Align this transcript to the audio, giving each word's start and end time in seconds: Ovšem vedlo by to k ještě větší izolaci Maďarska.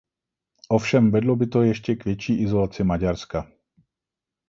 Ovšem 0.75 1.11
vedlo 1.13 1.35
by 1.37 1.45
to 1.47 1.59
k 1.61 1.65
ještě 1.65 1.95
větší 2.05 2.41
izolaci 2.41 2.83
Maďarska. 2.83 3.51